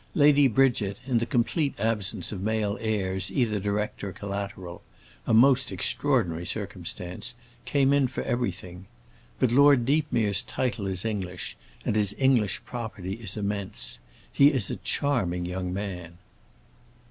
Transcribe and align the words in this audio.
Lady 0.15 0.47
Bridget, 0.47 0.97
in 1.05 1.19
the 1.19 1.27
complete 1.27 1.79
absence 1.79 2.31
of 2.31 2.41
male 2.41 2.75
heirs, 2.81 3.31
either 3.31 3.59
direct 3.59 4.03
or 4.03 4.11
collateral—a 4.11 5.31
most 5.35 5.71
extraordinary 5.71 6.43
circumstance—came 6.43 7.93
in 7.93 8.07
for 8.07 8.23
everything. 8.23 8.87
But 9.39 9.51
Lord 9.51 9.85
Deepmere's 9.85 10.41
title 10.41 10.87
is 10.87 11.05
English 11.05 11.55
and 11.85 11.95
his 11.95 12.15
English 12.17 12.65
property 12.65 13.13
is 13.13 13.37
immense. 13.37 13.99
He 14.33 14.51
is 14.51 14.71
a 14.71 14.77
charming 14.77 15.45
young 15.45 15.71
man." 15.71 16.17